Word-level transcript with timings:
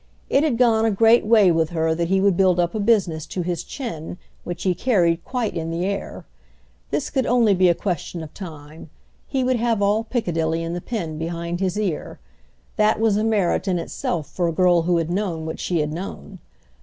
It 0.31 0.43
had 0.43 0.57
gone 0.57 0.83
a 0.83 0.89
great 0.89 1.27
way 1.27 1.51
with 1.51 1.69
her 1.69 1.93
that 1.93 2.07
he 2.07 2.19
would 2.21 2.35
build 2.35 2.59
up 2.59 2.73
a 2.73 2.79
business 2.79 3.27
to 3.27 3.43
his 3.43 3.63
chin, 3.63 4.17
which 4.43 4.63
he 4.63 4.73
carried 4.73 5.23
quite 5.23 5.55
in 5.55 5.69
the 5.69 5.85
air. 5.85 6.25
This 6.89 7.11
could 7.11 7.27
only 7.27 7.53
be 7.53 7.69
a 7.69 7.75
question 7.75 8.23
of 8.23 8.33
time; 8.33 8.89
he 9.27 9.43
would 9.43 9.57
have 9.57 9.79
all 9.79 10.03
Piccadilly 10.03 10.63
in 10.63 10.73
the 10.73 10.81
pen 10.81 11.19
behind 11.19 11.59
his 11.59 11.77
ear. 11.77 12.19
That 12.77 12.99
was 12.99 13.15
a 13.15 13.23
merit 13.23 13.67
in 13.67 13.77
itself 13.77 14.25
for 14.27 14.47
a 14.47 14.51
girl 14.53 14.81
who 14.81 14.97
had 14.97 15.11
known 15.11 15.45
what 15.45 15.59
she 15.59 15.81
had 15.81 15.93
known. 15.93 16.39